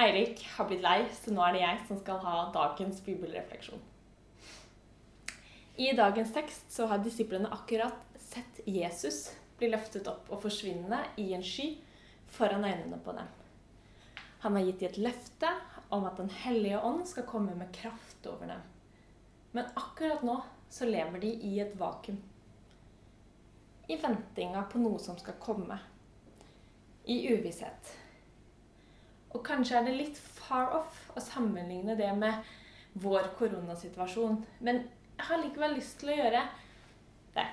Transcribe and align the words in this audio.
Eirik 0.00 0.40
har 0.56 0.68
blitt 0.68 0.84
lei, 0.84 1.02
så 1.12 1.32
nå 1.34 1.42
er 1.44 1.56
det 1.56 1.64
jeg 1.64 1.80
som 1.88 1.98
skal 2.00 2.22
ha 2.24 2.36
dagens 2.54 3.02
bibelrefleksjon. 3.04 3.82
I 5.80 5.92
dagens 5.96 6.32
tekst 6.32 6.72
så 6.72 6.86
har 6.88 7.02
disiplene 7.04 7.50
akkurat 7.52 8.00
sett 8.20 8.62
Jesus 8.68 9.26
bli 9.60 9.68
løftet 9.72 10.08
opp 10.08 10.28
og 10.32 10.42
forsvinne 10.44 11.02
i 11.20 11.30
en 11.36 11.44
sky 11.44 11.74
foran 12.32 12.64
øynene 12.64 13.00
på 13.04 13.12
dem. 13.16 13.28
Han 14.40 14.56
har 14.56 14.64
gitt 14.64 14.80
dem 14.80 14.90
et 14.90 15.00
løfte 15.04 15.52
om 15.92 16.06
at 16.08 16.16
Den 16.16 16.30
hellige 16.30 16.80
ånd 16.80 17.04
skal 17.08 17.28
komme 17.28 17.54
med 17.54 17.72
kraft 17.76 18.26
over 18.26 18.46
dem. 18.46 18.60
Men 19.52 19.72
akkurat 19.76 20.22
nå 20.24 20.38
så 20.70 20.88
lever 20.88 21.20
de 21.20 21.32
i 21.48 21.58
et 21.60 21.74
vakuum. 21.80 22.20
I 23.88 23.96
ventinga 24.00 24.62
på 24.70 24.78
noe 24.80 25.00
som 25.02 25.18
skal 25.18 25.36
komme. 25.42 25.76
I 27.04 27.24
uvisshet. 27.34 27.96
Og 29.30 29.44
kanskje 29.46 29.78
er 29.78 29.86
det 29.86 29.96
litt 29.98 30.18
far 30.18 30.72
off 30.80 31.04
å 31.14 31.22
sammenligne 31.22 31.94
det 31.98 32.10
med 32.18 32.46
vår 33.00 33.30
koronasituasjon. 33.38 34.40
Men 34.66 34.82
jeg 35.16 35.28
har 35.28 35.42
likevel 35.44 35.76
lyst 35.78 36.00
til 36.00 36.10
å 36.10 36.16
gjøre 36.18 36.46
det. 37.36 37.46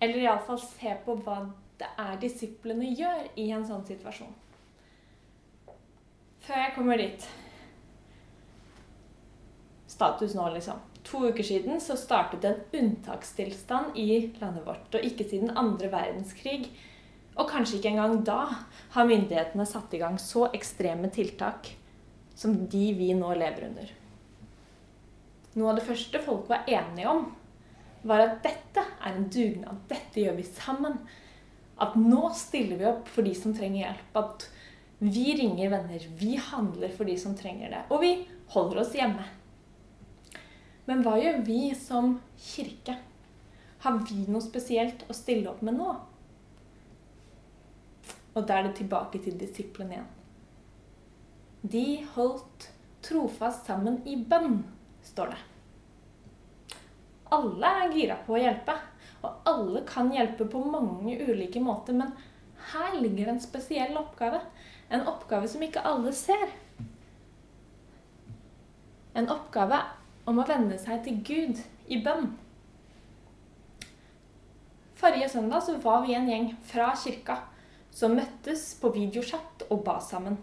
Eller 0.00 0.22
iallfall 0.22 0.60
se 0.62 0.94
på 1.04 1.18
hva 1.24 1.42
det 1.80 1.88
er 2.00 2.16
disiplene 2.20 2.88
gjør 2.96 3.28
i 3.40 3.50
en 3.56 3.66
sånn 3.68 3.84
situasjon. 3.88 4.32
Før 6.44 6.64
jeg 6.64 6.74
kommer 6.76 7.00
dit 7.00 7.28
Status 9.90 10.32
nå, 10.36 10.46
liksom. 10.54 10.78
To 11.10 11.26
uker 11.28 11.44
siden 11.44 11.80
så 11.82 11.96
startet 11.98 12.44
en 12.46 12.60
unntakstilstand 12.76 13.96
i 13.98 14.30
landet 14.40 14.64
vårt. 14.64 14.86
Og 14.94 15.04
ikke 15.04 15.26
siden 15.28 15.52
andre 15.58 15.90
verdenskrig 15.92 16.70
og 17.38 17.48
kanskje 17.48 17.78
ikke 17.78 17.92
engang 17.92 18.20
da 18.26 18.40
har 18.94 19.08
myndighetene 19.08 19.66
satt 19.68 19.92
i 19.94 20.00
gang 20.02 20.18
så 20.20 20.48
ekstreme 20.56 21.10
tiltak 21.14 21.70
som 22.36 22.56
de 22.72 22.86
vi 22.96 23.12
nå 23.14 23.30
lever 23.38 23.68
under. 23.68 23.90
Noe 25.58 25.72
av 25.72 25.80
det 25.80 25.86
første 25.86 26.20
folk 26.22 26.48
var 26.50 26.68
enige 26.70 27.10
om, 27.10 27.26
var 28.06 28.22
at 28.24 28.38
dette 28.44 28.82
er 28.82 29.16
en 29.16 29.28
dugnad. 29.32 29.82
Dette 29.90 30.22
gjør 30.22 30.38
vi 30.38 30.46
sammen. 30.46 30.96
At 31.80 31.96
nå 31.98 32.30
stiller 32.36 32.80
vi 32.80 32.88
opp 32.88 33.10
for 33.10 33.26
de 33.26 33.34
som 33.36 33.54
trenger 33.56 33.82
hjelp. 33.82 34.16
At 34.20 34.46
vi 35.00 35.34
ringer 35.36 35.72
venner. 35.72 36.06
Vi 36.20 36.36
handler 36.50 36.92
for 36.96 37.08
de 37.08 37.16
som 37.20 37.36
trenger 37.36 37.74
det. 37.74 37.82
Og 37.90 38.02
vi 38.04 38.14
holder 38.54 38.82
oss 38.84 38.96
hjemme. 38.96 39.26
Men 40.88 41.04
hva 41.04 41.18
gjør 41.20 41.42
vi 41.46 41.62
som 41.78 42.16
kirke? 42.40 42.96
Har 43.84 44.00
vi 44.08 44.24
noe 44.28 44.44
spesielt 44.44 45.04
å 45.08 45.16
stille 45.16 45.50
opp 45.52 45.60
med 45.64 45.76
nå? 45.80 45.92
Og 48.40 48.46
da 48.48 48.56
er 48.56 48.70
det 48.70 48.78
tilbake 48.78 49.20
til 49.20 49.36
disiplene 49.36 49.98
igjen. 49.98 50.10
De 51.60 51.86
holdt 52.14 52.70
trofast 53.04 53.66
sammen 53.68 53.98
i 54.08 54.16
bønn, 54.16 54.62
står 55.04 55.34
det. 55.34 55.40
Alle 57.36 57.72
er 57.82 57.92
gira 57.92 58.16
på 58.24 58.34
å 58.34 58.40
hjelpe, 58.40 58.78
og 59.20 59.44
alle 59.50 59.84
kan 59.88 60.08
hjelpe 60.14 60.46
på 60.48 60.62
mange 60.72 61.18
ulike 61.20 61.60
måter. 61.60 61.98
Men 62.00 62.14
her 62.72 62.96
ligger 62.96 63.28
en 63.30 63.42
spesiell 63.44 63.92
oppgave. 64.00 64.40
En 64.88 65.04
oppgave 65.06 65.48
som 65.52 65.62
ikke 65.62 65.84
alle 65.86 66.14
ser. 66.16 66.48
En 69.14 69.28
oppgave 69.30 69.82
om 70.30 70.40
å 70.40 70.48
venne 70.48 70.80
seg 70.80 71.04
til 71.04 71.20
Gud 71.28 71.60
i 71.92 72.00
bønn. 72.02 72.32
Forrige 75.00 75.28
søndag 75.32 75.68
var 75.84 76.02
vi 76.06 76.16
en 76.16 76.28
gjeng 76.28 76.52
fra 76.72 76.90
kirka 76.96 77.42
som 77.90 78.14
møttes 78.16 78.72
på 78.80 78.92
videochat 78.94 79.66
og 79.68 79.82
ba 79.86 79.98
sammen. 80.02 80.38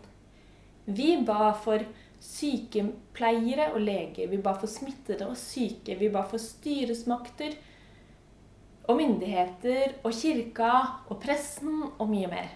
Vi 0.85 1.15
ba 1.27 1.51
for 1.63 1.83
sykepleiere 2.23 3.71
og 3.73 3.81
leger, 3.83 4.29
vi 4.31 4.39
ba 4.41 4.55
for 4.57 4.71
smittede 4.71 5.27
og 5.27 5.37
syke, 5.37 5.97
vi 5.99 6.09
ba 6.09 6.23
for 6.27 6.41
styresmakter 6.41 7.57
og 8.87 8.97
myndigheter 8.99 9.97
og 10.03 10.15
kirka 10.15 10.71
og 11.07 11.19
pressen 11.23 11.83
og 11.89 12.07
mye 12.09 12.29
mer. 12.31 12.49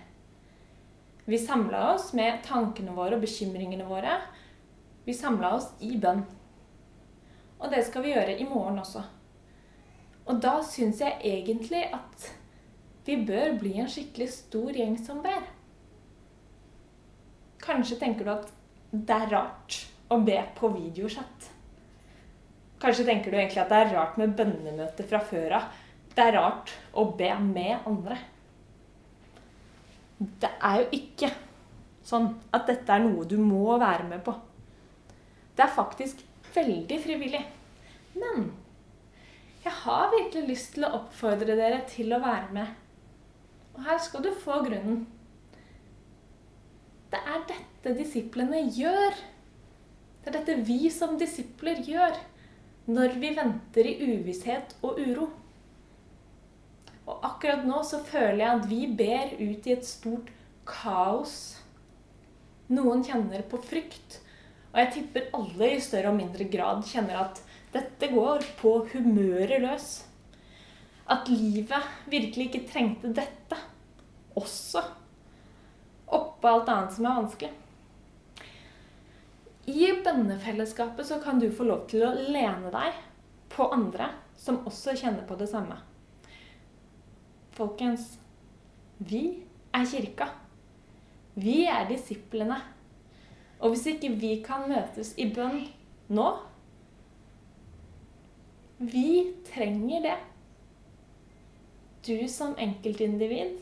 Vi 1.25 1.37
samla 1.37 1.91
oss 1.93 2.11
med 2.17 2.41
tankene 2.47 2.95
våre 2.95 3.15
og 3.15 3.23
bekymringene 3.23 3.85
våre. 3.87 4.17
Vi 5.05 5.13
samla 5.13 5.53
oss 5.57 5.69
i 5.79 5.93
bønn. 6.01 6.23
Og 7.61 7.69
det 7.71 7.83
skal 7.85 8.03
vi 8.03 8.13
gjøre 8.15 8.39
i 8.41 8.47
morgen 8.49 8.79
også. 8.81 9.03
Og 10.25 10.39
da 10.41 10.57
syns 10.65 11.01
jeg 11.03 11.19
egentlig 11.21 11.83
at 11.93 12.25
vi 13.05 13.17
bør 13.25 13.55
bli 13.61 13.73
en 13.81 13.89
skikkelig 13.89 14.29
stor 14.33 14.77
gjeng 14.77 14.97
som 15.01 15.21
ber. 15.23 15.45
Kanskje 17.61 17.97
tenker 18.01 18.27
du 18.27 18.33
at 18.33 18.51
det 18.91 19.15
er 19.15 19.31
rart 19.31 19.77
å 20.11 20.19
be 20.25 20.37
på 20.57 20.69
videochat. 20.73 21.47
Kanskje 22.81 23.05
tenker 23.07 23.31
du 23.31 23.37
egentlig 23.37 23.61
at 23.61 23.71
det 23.71 23.79
er 23.79 23.93
rart 23.95 24.17
med 24.21 24.35
bønnemøte 24.37 25.05
fra 25.07 25.21
før 25.25 25.57
av. 25.59 25.69
Det 26.11 26.25
er 26.25 26.35
rart 26.37 26.73
å 26.97 27.05
be 27.17 27.29
med 27.45 27.87
andre. 27.87 28.17
Det 30.17 30.49
er 30.59 30.81
jo 30.81 30.87
ikke 30.97 31.31
sånn 32.05 32.27
at 32.53 32.67
dette 32.69 32.93
er 32.93 33.05
noe 33.05 33.25
du 33.29 33.37
må 33.41 33.77
være 33.81 34.07
med 34.09 34.23
på. 34.25 34.33
Det 35.55 35.65
er 35.65 35.73
faktisk 35.77 36.21
veldig 36.55 36.99
frivillig. 37.01 37.41
Men 38.17 38.49
jeg 39.63 39.73
har 39.83 40.11
virkelig 40.11 40.47
lyst 40.49 40.73
til 40.75 40.87
å 40.87 40.95
oppfordre 40.99 41.55
dere 41.57 41.83
til 41.89 42.11
å 42.13 42.21
være 42.21 42.53
med 42.57 42.77
og 43.75 43.83
her 43.85 43.99
skal 44.03 44.23
du 44.25 44.31
få 44.43 44.61
grunnen. 44.65 45.03
Det 47.11 47.19
er 47.27 47.43
dette 47.49 47.93
disiplene 47.97 48.63
gjør. 48.71 49.15
Det 50.21 50.31
er 50.31 50.37
dette 50.37 50.57
vi 50.67 50.89
som 50.93 51.17
disipler 51.19 51.81
gjør 51.83 52.19
når 52.91 53.15
vi 53.21 53.31
venter 53.37 53.87
i 53.87 53.95
uvisshet 54.13 54.75
og 54.81 54.99
uro. 54.99 55.29
Og 57.07 57.25
akkurat 57.27 57.65
nå 57.67 57.81
så 57.87 58.01
føler 58.05 58.43
jeg 58.43 58.59
at 58.59 58.67
vi 58.69 58.81
ber 58.99 59.33
ut 59.39 59.67
i 59.67 59.75
et 59.75 59.87
stort 59.87 60.29
kaos. 60.67 61.35
Noen 62.71 63.03
kjenner 63.03 63.43
på 63.49 63.59
frykt. 63.65 64.21
Og 64.71 64.79
jeg 64.79 64.93
tipper 64.95 65.31
alle 65.35 65.73
i 65.75 65.81
større 65.83 66.13
og 66.13 66.19
mindre 66.19 66.47
grad 66.51 66.85
kjenner 66.87 67.25
at 67.25 67.41
dette 67.73 68.07
går 68.11 68.45
på 68.59 68.77
humøret 68.93 69.59
løs 69.63 69.91
at 71.11 71.29
livet 71.29 71.87
virkelig 72.11 72.47
ikke 72.49 72.67
trengte 72.71 73.11
dette 73.15 73.50
også. 74.39 74.83
Oppå 76.11 76.47
alt 76.47 76.69
annet 76.71 76.95
som 76.95 77.07
er 77.07 77.19
vanskelig. 77.21 77.51
I 79.71 79.91
bønnefellesskapet 80.03 81.07
så 81.07 81.19
kan 81.23 81.39
du 81.39 81.47
få 81.53 81.67
lov 81.69 81.85
til 81.91 82.03
å 82.07 82.15
lene 82.17 82.71
deg 82.73 82.97
på 83.53 83.67
andre 83.71 84.09
som 84.41 84.63
også 84.67 84.95
kjenner 84.97 85.23
på 85.27 85.37
det 85.39 85.47
samme. 85.51 85.77
Folkens, 87.55 88.15
vi 88.97 89.43
er 89.75 89.85
kirka. 89.87 90.31
Vi 91.35 91.63
er 91.69 91.85
disiplene. 91.89 92.57
Og 93.61 93.75
hvis 93.75 93.85
ikke 93.93 94.09
vi 94.17 94.31
kan 94.43 94.65
møtes 94.69 95.13
i 95.21 95.29
bønn 95.31 95.61
nå 96.11 96.29
Vi 98.81 99.29
trenger 99.45 100.01
det 100.01 100.17
du 102.01 102.25
som 102.25 102.55
enkeltindivid 102.57 103.59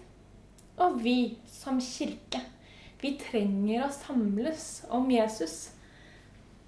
og 0.79 1.01
vi 1.03 1.37
som 1.51 1.79
kirke. 1.83 2.41
Vi 2.99 3.13
trenger 3.19 3.85
å 3.85 3.93
samles 3.95 4.65
om 4.91 5.07
Jesus, 5.11 5.69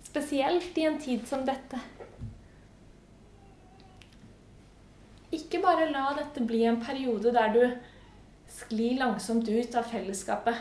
spesielt 0.08 0.78
i 0.80 0.86
en 0.88 1.00
tid 1.02 1.26
som 1.28 1.44
dette. 1.48 1.80
Ikke 5.32 5.62
bare 5.64 5.90
la 5.92 6.12
dette 6.18 6.44
bli 6.44 6.64
en 6.68 6.80
periode 6.84 7.32
der 7.36 7.56
du 7.56 7.64
sklir 8.52 9.00
langsomt 9.00 9.48
ut 9.48 9.76
av 9.80 9.88
fellesskapet. 9.88 10.60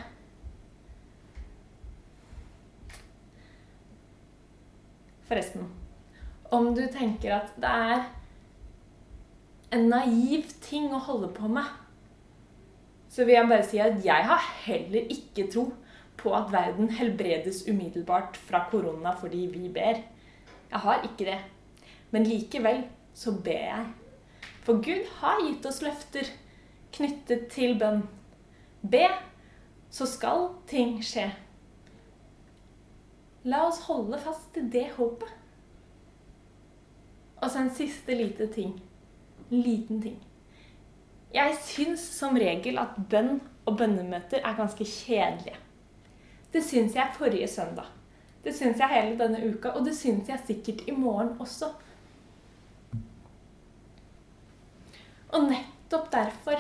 Forresten, 5.31 5.67
om 6.51 6.73
du 6.75 6.83
tenker 6.91 7.37
at 7.37 7.55
det 7.63 7.71
er 7.71 8.09
en 9.75 9.87
naiv 9.91 10.49
ting 10.63 10.91
å 10.95 11.03
holde 11.07 11.31
på 11.35 11.51
med, 11.51 11.67
så 13.11 13.25
vil 13.27 13.35
jeg 13.35 13.49
bare 13.51 13.67
si 13.67 13.81
at 13.83 14.05
jeg 14.05 14.27
har 14.31 14.45
heller 14.65 15.11
ikke 15.11 15.49
tro 15.51 15.67
på 16.21 16.35
at 16.37 16.53
verden 16.53 16.91
helbredes 16.95 17.65
umiddelbart 17.69 18.37
fra 18.37 18.65
korona 18.71 19.15
fordi 19.19 19.47
vi 19.51 19.69
ber. 19.75 20.03
Jeg 20.71 20.85
har 20.85 21.03
ikke 21.03 21.27
det. 21.33 21.39
Men 22.11 22.27
likevel 22.27 22.85
så 23.15 23.35
ber 23.45 23.65
jeg. 23.67 23.87
For 24.63 24.79
Gud 24.85 25.09
har 25.19 25.43
gitt 25.47 25.67
oss 25.67 25.81
løfter 25.83 26.29
knyttet 26.95 27.49
til 27.51 27.79
bønn. 27.81 28.05
Be, 28.83 29.07
så 29.91 30.07
skal 30.07 30.47
ting 30.71 31.01
skje. 31.05 31.27
La 33.51 33.65
oss 33.67 33.81
holde 33.89 34.21
fast 34.21 34.53
til 34.55 34.69
det 34.73 34.87
håpet. 34.99 35.33
Og 37.41 37.49
så 37.51 37.65
en 37.65 37.75
siste 37.75 38.15
lite 38.15 38.47
ting 38.53 38.77
liten 39.51 40.03
ting. 40.03 40.19
Jeg 41.35 41.55
syns 41.63 42.03
som 42.17 42.39
regel 42.39 42.79
at 42.83 42.97
bønn 43.11 43.39
og 43.69 43.77
bønnemøter 43.79 44.43
er 44.43 44.57
ganske 44.59 44.85
kjedelige. 44.85 45.59
Det 46.51 46.63
syns 46.67 46.97
jeg 46.99 47.15
forrige 47.15 47.49
søndag. 47.49 47.87
Det 48.45 48.55
syns 48.57 48.81
jeg 48.81 48.89
hele 48.89 49.19
denne 49.19 49.43
uka, 49.47 49.69
og 49.77 49.85
det 49.87 49.95
syns 49.95 50.29
jeg 50.29 50.43
sikkert 50.47 50.83
i 50.89 50.97
morgen 50.97 51.37
også. 51.41 51.71
Og 55.31 55.47
nettopp 55.47 56.11
derfor 56.13 56.59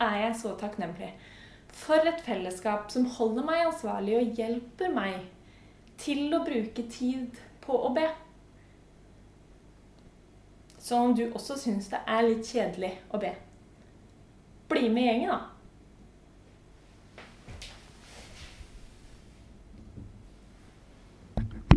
er 0.00 0.16
jeg 0.24 0.36
så 0.40 0.56
takknemlig 0.58 1.12
for 1.76 2.08
et 2.08 2.22
fellesskap 2.24 2.90
som 2.90 3.06
holder 3.18 3.44
meg 3.46 3.66
ansvarlig 3.68 4.16
og 4.18 4.38
hjelper 4.40 4.92
meg 4.96 5.26
til 6.00 6.32
å 6.34 6.42
bruke 6.44 6.86
tid 6.92 7.36
på 7.64 7.76
å 7.86 7.92
be. 7.94 8.06
Så 10.78 10.98
om 11.02 11.14
du 11.18 11.26
også 11.28 11.58
syns 11.60 11.90
det 11.92 12.00
er 12.06 12.26
litt 12.26 12.48
kjedelig 12.48 12.92
å 13.10 13.20
be, 13.20 13.32
bli 14.68 14.88
med 14.88 15.02
i 15.02 15.06
gjengen, 15.06 15.30
da. 15.30 15.40